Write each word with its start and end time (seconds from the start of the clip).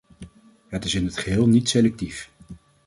Het 0.67 0.85
is 0.85 0.93
in 0.95 1.05
het 1.05 1.17
geheel 1.17 1.47
niet 1.47 1.69
selectief. 1.69 2.31